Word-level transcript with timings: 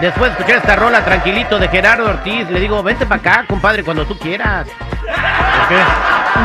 después 0.00 0.30
de 0.30 0.38
escuchar 0.38 0.56
esta 0.58 0.76
rola 0.76 1.04
tranquilito 1.04 1.58
de 1.58 1.68
Gerardo 1.68 2.08
Ortiz, 2.08 2.48
le 2.50 2.60
digo, 2.60 2.82
vente 2.82 3.06
para 3.06 3.20
acá, 3.20 3.44
compadre, 3.48 3.82
cuando 3.84 4.04
tú 4.06 4.16
quieras. 4.18 4.66
¿Por 4.66 5.68
qué? 5.68 5.76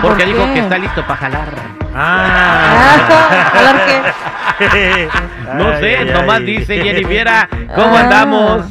Porque 0.01 0.23
¿Por 0.23 0.33
dijo 0.33 0.45
qué? 0.47 0.53
que 0.53 0.59
está 0.59 0.77
listo 0.77 1.01
para 1.05 1.15
jalar. 1.17 1.47
Ah, 1.95 3.51
¿jalar 3.53 3.75
qué? 3.85 5.09
No 5.55 5.77
sé, 5.79 5.97
ay, 5.97 6.05
nomás 6.05 6.37
ay. 6.39 6.43
dice 6.45 6.77
Jennifiera, 6.83 7.47
¿cómo 7.75 7.95
Ah. 7.95 8.01
andamos? 8.01 8.65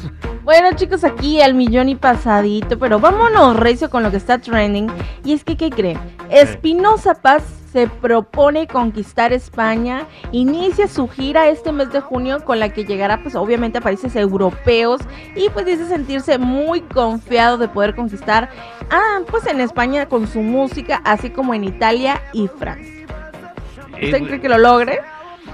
Bueno, 0.45 0.69
chicos, 0.77 1.03
aquí 1.05 1.41
al 1.43 1.55
millón 1.55 1.89
y 1.89 1.95
pasadito, 1.97 2.79
pero 2.79 3.01
vámonos 3.01 3.57
recio 3.57 3.91
con 3.91 4.03
lo 4.03 4.11
que 4.11 4.17
está 4.19 4.39
trending. 4.39 4.91
Y 5.25 5.33
es 5.35 5.45
que, 5.45 5.57
¿qué 5.57 5.71
creen? 5.71 5.99
Espinosa 6.31 7.15
Paz 7.15 7.43
se 7.73 7.87
propone 7.87 8.67
conquistar 8.67 9.33
España, 9.33 10.07
inicia 10.33 10.89
su 10.89 11.09
gira 11.09 11.49
este 11.49 11.73
mes 11.73 11.93
de 11.93 12.01
junio 12.01 12.45
con 12.45 12.59
la 12.59 12.71
que 12.71 12.85
llegará 12.85 13.23
pues 13.23 13.35
obviamente 13.35 13.79
a 13.79 13.81
países 13.81 14.17
europeos 14.17 15.01
y 15.37 15.49
pues 15.51 15.67
dice 15.67 15.87
sentirse 15.87 16.39
muy 16.39 16.81
confiado 16.81 17.59
de 17.59 17.69
poder 17.69 17.95
conquistar 17.95 18.49
ah, 18.91 19.21
pues 19.31 19.47
en 19.47 19.61
España 19.61 20.07
con 20.07 20.27
su 20.27 20.41
música, 20.41 21.01
así 21.05 21.31
como 21.31 21.55
en 21.55 21.65
Italia 21.65 22.23
y 22.33 22.49
Francia. 22.49 23.07
¿Usted 24.01 24.23
cree 24.25 24.41
que 24.41 24.49
lo 24.49 24.59
logre? 24.59 25.01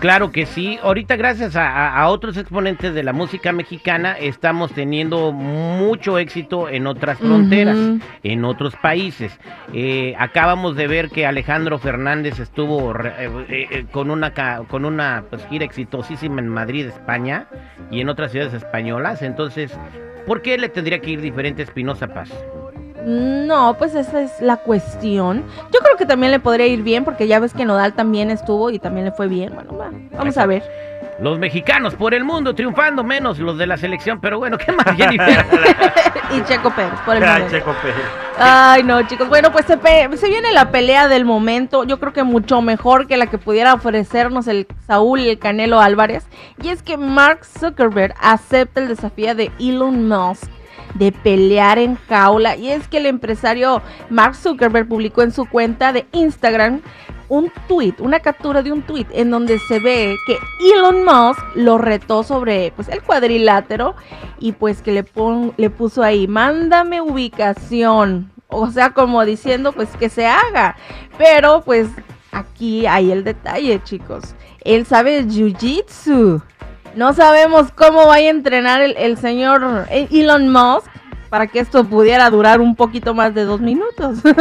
Claro 0.00 0.32
que 0.32 0.44
sí. 0.44 0.78
Ahorita 0.82 1.16
gracias 1.16 1.56
a, 1.56 2.06
otros 2.08 2.36
exponentes 2.36 2.94
de 2.94 3.02
la 3.02 3.14
música 3.14 3.52
mexicana 3.52 4.12
estamos 4.12 4.72
teniendo 4.72 5.32
mucho 5.32 6.18
éxito 6.18 6.68
en 6.68 6.86
otras 6.86 7.18
fronteras, 7.18 7.78
en 8.22 8.44
otros 8.44 8.76
países. 8.76 9.38
Eh, 9.72 10.14
acabamos 10.18 10.76
de 10.76 10.88
ver 10.88 11.08
que 11.08 11.24
Alejandro 11.26 11.78
Fernández 11.78 12.38
estuvo 12.38 12.92
re- 12.92 13.14
eh, 13.18 13.30
eh, 13.48 13.66
eh, 13.70 13.86
con 13.90 14.10
una 14.10 14.32
con 14.68 14.84
una 14.84 15.24
pues, 15.30 15.46
gira 15.46 15.64
exitosísima 15.64 16.40
en 16.40 16.48
Madrid, 16.48 16.86
España, 16.86 17.46
y 17.90 18.00
en 18.02 18.10
otras 18.10 18.30
ciudades 18.32 18.52
españolas. 18.52 19.22
Entonces, 19.22 19.72
¿por 20.26 20.42
qué 20.42 20.58
le 20.58 20.68
tendría 20.68 20.98
que 21.00 21.12
ir 21.12 21.22
diferente 21.22 21.62
a 21.62 21.64
Espinosa 21.64 22.08
Paz? 22.08 22.30
No, 23.04 23.76
pues 23.78 23.94
esa 23.94 24.22
es 24.22 24.40
la 24.40 24.56
cuestión. 24.56 25.44
Yo 25.72 25.80
creo 25.80 25.96
que 25.96 26.06
también 26.06 26.32
le 26.32 26.40
podría 26.40 26.66
ir 26.66 26.82
bien 26.82 27.04
porque 27.04 27.26
ya 27.26 27.38
ves 27.38 27.52
que 27.52 27.64
Nodal 27.64 27.92
también 27.92 28.30
estuvo 28.30 28.70
y 28.70 28.78
también 28.78 29.04
le 29.06 29.12
fue 29.12 29.28
bien. 29.28 29.54
Bueno, 29.54 29.76
va, 29.76 29.90
vamos 30.16 30.38
a 30.38 30.46
ver. 30.46 30.62
Los 31.20 31.38
mexicanos 31.38 31.94
por 31.94 32.12
el 32.12 32.24
mundo 32.24 32.54
triunfando, 32.54 33.04
menos 33.04 33.38
los 33.38 33.56
de 33.56 33.66
la 33.66 33.76
selección. 33.76 34.20
Pero 34.20 34.38
bueno, 34.38 34.58
¿qué 34.58 34.72
más, 34.72 34.96
Jennifer? 34.96 35.46
y 36.36 36.42
Checo 36.42 36.70
Pérez 36.70 36.98
por 37.04 37.16
el 37.16 37.24
momento. 37.24 37.50
Checo 37.50 37.74
Pérez. 37.82 38.06
Ay, 38.38 38.82
no, 38.82 39.00
chicos. 39.06 39.28
Bueno, 39.28 39.52
pues 39.52 39.64
se, 39.66 39.78
se 40.16 40.28
viene 40.28 40.52
la 40.52 40.70
pelea 40.70 41.06
del 41.06 41.24
momento. 41.24 41.84
Yo 41.84 42.00
creo 42.00 42.12
que 42.12 42.24
mucho 42.24 42.62
mejor 42.62 43.06
que 43.06 43.16
la 43.16 43.26
que 43.26 43.38
pudiera 43.38 43.74
ofrecernos 43.74 44.48
el 44.48 44.66
Saúl 44.86 45.20
y 45.20 45.28
el 45.28 45.38
Canelo 45.38 45.78
Álvarez. 45.78 46.26
Y 46.60 46.70
es 46.70 46.82
que 46.82 46.96
Mark 46.96 47.44
Zuckerberg 47.44 48.14
acepta 48.20 48.80
el 48.80 48.88
desafío 48.88 49.34
de 49.34 49.52
Elon 49.60 50.08
Musk 50.08 50.50
de 50.94 51.12
pelear 51.12 51.78
en 51.78 51.96
jaula. 52.08 52.56
Y 52.56 52.70
es 52.70 52.88
que 52.88 52.98
el 52.98 53.06
empresario 53.06 53.82
Mark 54.10 54.34
Zuckerberg 54.34 54.88
publicó 54.88 55.22
en 55.22 55.32
su 55.32 55.46
cuenta 55.46 55.92
de 55.92 56.06
Instagram 56.12 56.82
un 57.28 57.50
tweet, 57.68 57.94
una 57.98 58.20
captura 58.20 58.62
de 58.62 58.72
un 58.72 58.82
tweet 58.82 59.06
en 59.12 59.30
donde 59.30 59.58
se 59.58 59.80
ve 59.80 60.16
que 60.26 60.36
Elon 60.74 61.04
Musk 61.04 61.40
lo 61.54 61.78
retó 61.78 62.22
sobre 62.22 62.72
pues 62.76 62.88
el 62.88 63.02
cuadrilátero 63.02 63.94
y 64.38 64.52
pues 64.52 64.82
que 64.82 64.92
le, 64.92 65.04
le 65.56 65.70
puso 65.70 66.02
ahí, 66.02 66.28
mándame 66.28 67.00
ubicación. 67.00 68.30
O 68.48 68.70
sea, 68.70 68.90
como 68.90 69.24
diciendo 69.24 69.72
pues 69.72 69.88
que 69.96 70.08
se 70.08 70.26
haga. 70.26 70.76
Pero 71.18 71.62
pues 71.62 71.88
aquí 72.30 72.86
hay 72.86 73.10
el 73.10 73.24
detalle, 73.24 73.82
chicos. 73.82 74.34
Él 74.60 74.86
sabe 74.86 75.24
jiu-jitsu. 75.24 76.42
No 76.96 77.12
sabemos 77.12 77.72
cómo 77.74 78.06
vaya 78.06 78.28
a 78.28 78.30
entrenar 78.30 78.80
el, 78.80 78.96
el 78.96 79.16
señor 79.18 79.86
Elon 79.90 80.48
Musk 80.50 80.93
para 81.34 81.48
que 81.48 81.58
esto 81.58 81.82
pudiera 81.82 82.30
durar 82.30 82.60
un 82.60 82.76
poquito 82.76 83.12
más 83.12 83.34
de 83.34 83.42
dos 83.44 83.60
minutos. 83.60 84.18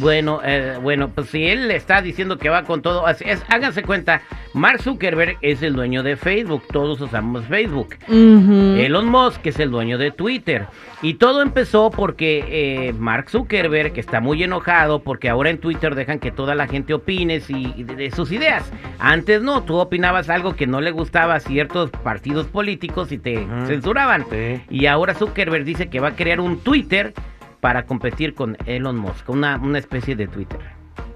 Bueno, 0.00 0.40
eh, 0.44 0.76
bueno, 0.82 1.08
pues 1.08 1.28
si 1.30 1.44
él 1.46 1.68
le 1.68 1.76
está 1.76 2.02
diciendo 2.02 2.36
que 2.36 2.48
va 2.48 2.64
con 2.64 2.82
todo, 2.82 3.06
así 3.06 3.22
es, 3.28 3.40
háganse 3.48 3.84
cuenta, 3.84 4.22
Mark 4.52 4.82
Zuckerberg 4.82 5.36
es 5.40 5.62
el 5.62 5.74
dueño 5.74 6.02
de 6.02 6.16
Facebook, 6.16 6.64
todos 6.72 7.00
usamos 7.00 7.44
Facebook. 7.44 7.94
Elon 8.08 9.06
Musk 9.08 9.46
es 9.46 9.58
el 9.60 9.70
dueño 9.70 9.96
de 9.96 10.10
Twitter. 10.10 10.66
Y 11.00 11.14
todo 11.14 11.42
empezó 11.42 11.90
porque 11.90 12.44
eh, 12.88 12.92
Mark 12.94 13.30
Zuckerberg, 13.30 13.92
que 13.92 14.00
está 14.00 14.20
muy 14.20 14.42
enojado 14.42 15.02
porque 15.02 15.28
ahora 15.28 15.50
en 15.50 15.58
Twitter 15.58 15.94
dejan 15.94 16.18
que 16.18 16.32
toda 16.32 16.54
la 16.56 16.66
gente 16.66 16.92
opine 16.94 17.40
si- 17.40 17.72
de, 17.84 17.94
de 17.94 18.10
sus 18.10 18.32
ideas. 18.32 18.70
Antes 18.98 19.42
no, 19.42 19.62
tú 19.62 19.76
opinabas 19.76 20.28
algo 20.28 20.56
que 20.56 20.66
no 20.66 20.80
le 20.80 20.90
gustaba 20.90 21.34
a 21.36 21.40
ciertos 21.40 21.90
partidos 21.90 22.46
políticos 22.46 23.12
y 23.12 23.18
te 23.18 23.46
censuraban. 23.66 24.24
Sí. 24.30 24.60
Y 24.70 24.86
ahora 24.86 25.14
Zuckerberg 25.14 25.64
dice 25.64 25.88
que 25.88 26.00
va 26.00 26.08
a 26.08 26.16
crear 26.16 26.33
un 26.40 26.58
Twitter 26.60 27.14
para 27.60 27.86
competir 27.86 28.34
con 28.34 28.56
Elon 28.66 28.96
Musk, 28.96 29.28
una, 29.28 29.56
una 29.56 29.78
especie 29.78 30.16
de 30.16 30.26
Twitter. 30.26 30.60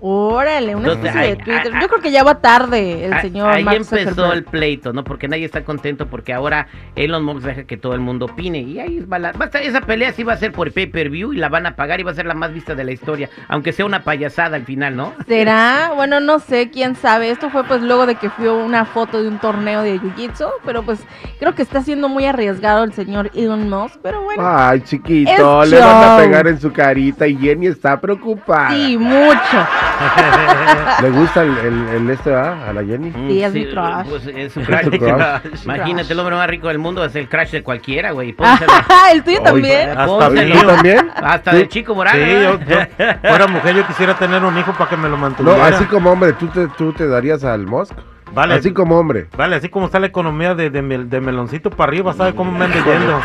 Órale, 0.01 0.75
una 0.77 0.93
Entonces, 0.93 1.07
especie 1.15 1.21
de 1.21 1.27
ahí- 1.41 1.45
Twitter. 1.63 1.81
Yo 1.83 1.89
creo 1.89 2.01
que 2.01 2.11
ya 2.11 2.23
va 2.23 2.37
tarde 2.41 3.05
el 3.07 3.13
Ah, 3.13 3.21
señor 3.21 3.51
Ahí 3.51 3.65
Mark 3.65 3.77
empezó 3.79 4.11
Zuckerberg. 4.11 4.33
el 4.37 4.45
pleito, 4.45 4.93
¿no? 4.93 5.03
Porque 5.05 5.27
nadie 5.29 5.45
está 5.45 5.65
contento 5.65 6.07
porque 6.07 6.33
ahora 6.33 6.69
Elon 6.97 7.25
Musk 7.25 7.45
deja 7.47 7.65
que 7.65 7.77
todo 7.77 7.95
el 7.95 8.01
mundo 8.01 8.27
opine. 8.27 8.61
Y 8.61 8.79
ahí 8.79 9.01
va, 9.01 9.19
la, 9.19 9.33
va 9.33 9.47
a 9.47 9.49
estar- 9.49 9.63
esa 9.63 9.81
pelea 9.81 10.13
sí 10.13 10.23
va 10.23 10.35
a 10.35 10.37
ser 10.37 10.53
por 10.53 10.73
pay-per-view 10.73 11.33
y 11.33 11.37
la 11.37 11.49
van 11.49 11.67
a 11.67 11.75
pagar 11.77 12.01
y 12.01 12.05
va 12.05 12.13
a 12.13 12.15
ser 12.15 12.27
la 12.27 12.35
más 12.35 12.53
vista 12.53 12.75
de 12.75 12.85
la 12.85 12.93
historia. 12.93 13.29
Aunque 13.49 13.73
sea 13.73 13.87
una 13.87 14.05
payasada 14.05 14.57
al 14.57 14.65
final, 14.65 14.95
¿no? 14.97 15.13
¿Será? 15.27 15.93
Bueno, 15.97 16.21
no 16.21 16.39
sé, 16.39 16.71
quién 16.71 16.95
sabe. 16.95 17.31
Esto 17.31 17.51
fue 17.51 17.65
pues 17.65 17.83
luego 17.83 18.07
de 18.07 18.15
que 18.15 18.31
fue 18.31 18.51
una 18.51 18.85
foto 18.85 19.21
de 19.23 19.29
un 19.29 19.39
torneo 19.39 19.83
de 19.83 19.99
Jiu-Jitsu, 20.01 20.49
pero 20.65 20.83
pues 20.85 21.01
creo 21.41 21.55
que 21.55 21.63
está 21.63 21.83
siendo 21.83 22.09
muy 22.09 22.25
arriesgado 22.25 22.85
el 22.85 22.93
señor 22.93 23.31
Elon 23.35 23.69
Musk, 23.69 23.97
pero 24.03 24.23
bueno. 24.23 24.43
Ay, 24.47 24.81
chiquito, 24.83 25.65
le 25.65 25.79
van 25.81 26.11
a 26.11 26.17
pegar 26.19 26.47
en 26.47 26.61
su 26.61 26.73
carita 26.73 27.27
y 27.27 27.37
Jenny 27.37 27.67
está 27.67 28.01
preocupada. 28.01 28.71
Sí, 28.71 28.97
mucho. 28.97 29.67
¿Le 31.03 31.11
gusta 31.11 31.43
el, 31.43 31.57
el, 31.59 31.89
el 31.89 32.11
este 32.11 32.35
ah, 32.35 32.69
a 32.69 32.73
la 32.73 32.85
Jenny? 32.85 33.13
Sí, 33.13 33.43
es 33.43 33.53
mi 33.53 33.67
crush. 33.67 34.07
pues, 34.09 34.27
es 34.27 34.53
su 34.53 34.61
Es 34.63 34.67
crush. 34.67 34.85
su 34.85 34.91
crush. 34.99 35.65
Imagínate, 35.65 36.13
el 36.13 36.19
hombre 36.21 36.37
más 36.37 36.49
rico 36.49 36.69
del 36.69 36.79
mundo 36.79 37.05
es 37.05 37.15
el 37.17 37.29
crush 37.29 37.51
de 37.51 37.63
cualquiera, 37.63 38.11
güey. 38.13 38.33
Pónselo. 38.33 38.73
el 39.13 39.23
tuyo 39.23 39.43
también. 39.43 39.91
Hasta 39.91 40.07
Pónselo. 40.07 40.61
¿Tú 40.61 40.67
también? 40.67 41.11
Hasta 41.17 41.53
del 41.53 41.69
chico 41.69 41.95
Morales. 41.95 42.29
Sí, 42.29 42.45
yo, 42.45 42.59
yo 42.99 43.07
fuera 43.29 43.47
mujer, 43.47 43.77
yo 43.77 43.87
quisiera 43.87 44.15
tener 44.15 44.45
un 44.45 44.57
hijo 44.59 44.73
para 44.73 44.91
que 44.91 44.97
me 44.97 45.09
lo 45.09 45.17
No, 45.17 45.23
mantuviera. 45.23 45.67
así 45.67 45.85
como 45.85 46.11
hombre, 46.11 46.33
¿tú 46.35 46.47
te, 46.49 46.67
tú 46.69 46.93
te 46.93 47.07
darías 47.07 47.45
al 47.45 47.67
Musk? 47.67 47.95
Vale, 48.35 48.55
Así 48.57 48.73
como 48.75 48.99
hombre. 48.99 49.27
vale, 49.39 49.57
así 49.57 49.71
como 49.71 49.87
está 49.87 49.99
la 49.99 50.07
economía 50.07 50.55
de, 50.55 50.69
de, 50.69 50.83
mel- 50.83 51.09
de 51.09 51.19
meloncito 51.19 51.71
para 51.71 51.89
arriba, 51.91 52.13
¿sabe 52.13 52.35
cómo 52.35 52.53
me 52.53 52.67
ando 52.67 52.77
yendo? 52.85 53.21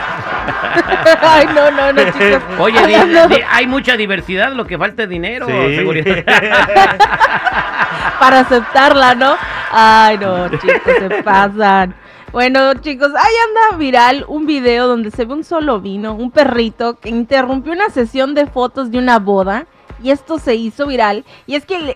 Ay, 1.22 1.48
no, 1.54 1.72
no, 1.72 1.94
no, 1.94 2.04
chicos. 2.12 2.42
Oye, 2.60 2.88
di- 2.88 2.94
Hablando 2.96 3.36
di- 3.36 3.42
hay 3.50 3.68
mucha 3.68 3.96
diversidad, 3.98 4.54
lo 4.54 4.66
que 4.66 4.78
falta 4.78 5.04
es 5.04 5.10
dinero, 5.10 5.48
Sí. 5.48 5.76
seguridad. 5.76 6.24
para 8.20 8.40
aceptarla, 8.42 9.16
¿no? 9.16 9.36
Ay, 9.72 10.18
no, 10.18 10.50
chicos, 10.50 10.82
se 11.00 11.10
pasan. 11.24 11.96
Bueno, 12.32 12.74
chicos, 12.76 13.10
ahí 13.16 13.34
anda 13.48 13.78
viral 13.78 14.26
un 14.28 14.46
video 14.48 14.88
donde 14.88 15.12
se 15.12 15.26
ve 15.26 15.34
un 15.34 15.44
solo 15.44 15.80
vino, 15.82 16.14
un 16.16 16.32
perrito 16.32 17.00
que 17.00 17.10
interrumpió 17.10 17.74
una 17.74 17.90
sesión 17.90 18.34
de 18.34 18.48
fotos 18.48 18.90
de 18.92 18.98
una 18.98 19.20
boda. 19.20 19.66
Y 20.02 20.12
esto 20.12 20.38
se 20.38 20.56
hizo 20.56 20.86
viral. 20.88 21.24
Y 21.48 21.56
es 21.56 21.66
que 21.66 21.96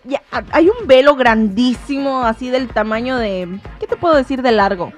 hay 0.52 0.70
un 0.70 0.88
velo 0.88 1.16
grandísimo, 1.16 2.24
así 2.24 2.50
del 2.50 2.70
tamaño 2.70 3.18
de. 3.18 3.60
¿Qué 3.82 3.88
te 3.88 3.98
puedo 3.98 4.16
decir 4.16 4.42
de 4.42 4.52
largo? 4.54 4.94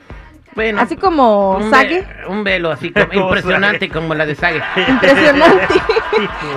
Bueno, 0.56 0.81
Así 0.81 0.96
como 0.98 1.57
un, 1.57 1.69
Sage. 1.69 2.01
ve- 2.01 2.25
un 2.28 2.44
velo 2.44 2.72
así 2.72 2.92
como 2.92 3.07
Como 3.13 3.25
impresionante 3.28 3.90
como 3.90 4.13
la 4.16 4.25
de 4.25 4.36
Sage. 4.36 4.62
Impresionante. 4.88 5.68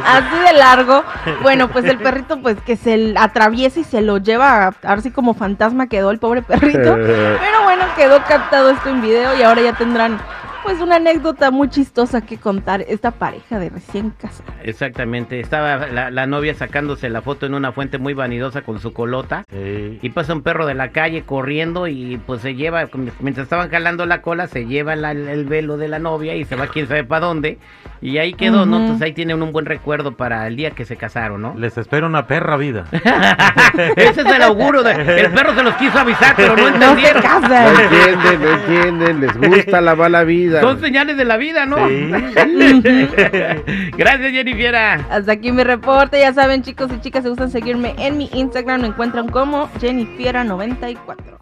así 0.06 0.38
de 0.46 0.52
largo. 0.58 1.04
Bueno, 1.42 1.68
pues 1.68 1.84
el 1.84 1.98
perrito, 1.98 2.40
pues 2.40 2.56
que 2.62 2.76
se 2.76 3.14
atraviesa 3.16 3.80
y 3.80 3.84
se 3.84 4.00
lo 4.02 4.18
lleva. 4.18 4.72
Ahora 4.82 5.00
sí 5.02 5.10
como 5.10 5.34
fantasma 5.34 5.86
quedó 5.88 6.10
el 6.10 6.18
pobre 6.18 6.42
perrito. 6.42 6.94
Pero 6.96 7.62
bueno, 7.64 7.84
quedó 7.96 8.22
captado 8.24 8.70
esto 8.70 8.88
en 8.88 9.02
video 9.02 9.36
y 9.36 9.42
ahora 9.42 9.62
ya 9.62 9.72
tendrán 9.74 10.18
pues 10.62 10.80
una 10.80 10.96
anécdota 10.96 11.50
muy 11.50 11.68
chistosa 11.68 12.20
que 12.20 12.38
contar 12.38 12.82
esta 12.82 13.10
pareja 13.10 13.58
de 13.58 13.70
recién 13.70 14.10
casados. 14.10 14.52
Exactamente, 14.62 15.40
estaba 15.40 15.86
la, 15.88 16.10
la 16.10 16.26
novia 16.26 16.54
sacándose 16.54 17.08
la 17.10 17.22
foto 17.22 17.46
en 17.46 17.54
una 17.54 17.72
fuente 17.72 17.98
muy 17.98 18.14
vanidosa 18.14 18.62
con 18.62 18.78
su 18.80 18.92
colota. 18.92 19.44
Sí. 19.50 19.98
Y 20.02 20.10
pasa 20.10 20.32
un 20.34 20.42
perro 20.42 20.66
de 20.66 20.74
la 20.74 20.90
calle 20.92 21.22
corriendo 21.22 21.86
y 21.88 22.18
pues 22.26 22.40
se 22.42 22.54
lleva, 22.54 22.88
mientras 23.20 23.44
estaban 23.44 23.70
jalando 23.70 24.06
la 24.06 24.22
cola, 24.22 24.46
se 24.46 24.66
lleva 24.66 24.96
la- 24.96 25.12
el 25.12 25.44
velo 25.44 25.76
de 25.76 25.88
la 25.88 25.98
novia 25.98 26.34
y 26.36 26.44
se 26.44 26.56
va 26.56 26.66
quién 26.68 26.86
sabe 26.86 27.04
para 27.04 27.26
dónde. 27.26 27.58
Y 28.02 28.18
ahí 28.18 28.34
quedó, 28.34 28.66
¿no? 28.66 28.78
Entonces 28.78 29.02
ahí 29.02 29.12
tienen 29.12 29.40
un 29.40 29.52
buen 29.52 29.64
recuerdo 29.64 30.16
para 30.16 30.48
el 30.48 30.56
día 30.56 30.72
que 30.72 30.84
se 30.84 30.96
casaron, 30.96 31.40
¿no? 31.40 31.54
Les 31.56 31.78
espero 31.78 32.08
una 32.08 32.26
perra 32.26 32.56
vida. 32.56 32.86
Ese 33.96 34.22
es 34.22 34.26
el 34.26 34.42
auguro. 34.42 34.82
De, 34.82 34.90
el 34.90 35.30
perro 35.30 35.54
se 35.54 35.62
los 35.62 35.74
quiso 35.76 36.00
avisar, 36.00 36.34
pero 36.34 36.56
no 36.56 36.68
No 36.70 36.70
se 36.70 36.78
entendieron. 36.80 37.22
No 37.22 37.28
casan. 37.40 37.66
entienden, 37.68 38.42
no 38.42 38.50
entienden, 38.50 39.20
les 39.20 39.36
gusta 39.36 39.80
la 39.80 39.94
mala 39.94 40.24
vida. 40.24 40.60
Son 40.60 40.80
señales 40.80 41.16
de 41.16 41.24
la 41.24 41.36
vida, 41.36 41.64
¿no? 41.64 41.76
Sí. 41.88 42.10
Gracias, 43.96 44.32
Jennifiera. 44.32 44.94
Hasta 45.08 45.32
aquí 45.32 45.52
mi 45.52 45.62
reporte. 45.62 46.18
Ya 46.18 46.32
saben, 46.32 46.62
chicos 46.62 46.90
y 46.92 47.00
chicas, 47.00 47.22
si 47.22 47.28
gustan 47.28 47.50
seguirme 47.50 47.94
en 47.98 48.18
mi 48.18 48.28
Instagram, 48.32 48.80
me 48.80 48.88
encuentran 48.88 49.28
como 49.28 49.68
Jennifiera94. 49.74 51.41